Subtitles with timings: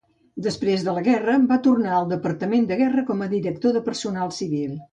[0.45, 4.37] Després de la guerra, va tornar al Departament de Guerra com a director de personal
[4.43, 4.77] civil.